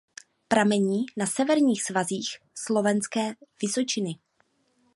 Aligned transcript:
Pramení 0.47 1.05
na 1.17 1.25
severních 1.25 1.83
svazích 1.83 2.37
Smolenské 2.55 3.33
vysočiny. 3.61 4.19